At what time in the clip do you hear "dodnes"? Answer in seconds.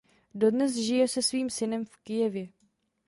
0.33-0.75